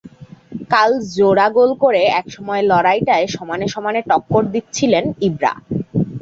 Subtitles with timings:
[0.71, 5.53] কাল জোড়া গোল করে একসময় লড়াইটায় সমানে সমানে টক্কর দিচ্ছিলেন ইব্রা।